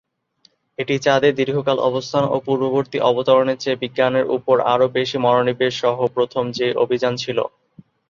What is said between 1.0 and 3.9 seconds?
চাঁদে দীর্ঘকাল অবস্থান ও পূর্ববর্তী অবতরণের চেয়ে